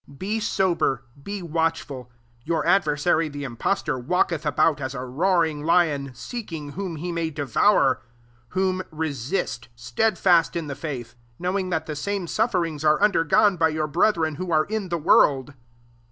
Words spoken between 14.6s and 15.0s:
in the